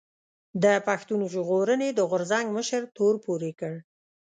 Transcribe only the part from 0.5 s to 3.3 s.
د پښتون ژغورنې د غورځنګ مشر تور